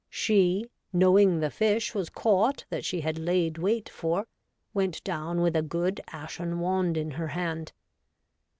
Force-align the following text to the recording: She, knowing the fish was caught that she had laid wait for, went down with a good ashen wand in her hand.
She, 0.09 0.67
knowing 0.91 1.41
the 1.41 1.51
fish 1.51 1.93
was 1.93 2.09
caught 2.09 2.65
that 2.71 2.83
she 2.83 3.01
had 3.01 3.19
laid 3.19 3.59
wait 3.59 3.87
for, 3.87 4.25
went 4.73 5.03
down 5.03 5.41
with 5.41 5.55
a 5.55 5.61
good 5.61 6.01
ashen 6.07 6.59
wand 6.59 6.97
in 6.97 7.11
her 7.11 7.27
hand. 7.27 7.71